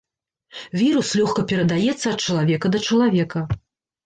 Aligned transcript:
Вірус 0.79 1.11
лёгка 1.19 1.43
перадаецца 1.51 2.07
ад 2.15 2.19
чалавека 2.29 2.73
да 2.79 2.83
чалавека. 2.89 3.45